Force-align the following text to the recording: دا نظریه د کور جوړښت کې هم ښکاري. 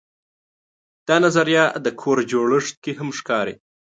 دا 1.07 1.15
نظریه 1.25 1.65
د 1.85 1.87
کور 2.01 2.17
جوړښت 2.31 2.75
کې 2.83 2.91
هم 2.99 3.09
ښکاري. 3.19 3.55